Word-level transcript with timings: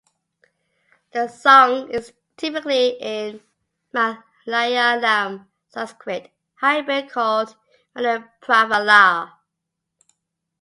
The 1.13 1.27
song 1.27 1.91
is 1.91 2.11
typically 2.35 2.97
in 2.99 3.39
Malayalam-Sanskrit 3.93 6.31
hybrid 6.55 7.11
called 7.11 7.55
Manipravala. 7.95 9.33